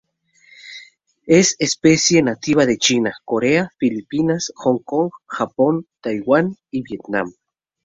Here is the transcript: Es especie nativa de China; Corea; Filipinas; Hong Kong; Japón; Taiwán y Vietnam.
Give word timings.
Es 1.27 1.55
especie 1.59 2.23
nativa 2.23 2.65
de 2.65 2.79
China; 2.79 3.13
Corea; 3.23 3.69
Filipinas; 3.77 4.51
Hong 4.55 4.79
Kong; 4.79 5.11
Japón; 5.27 5.85
Taiwán 6.01 6.57
y 6.71 6.81
Vietnam. 6.81 7.31